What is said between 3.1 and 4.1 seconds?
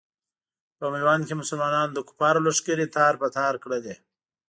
په تار کړلې.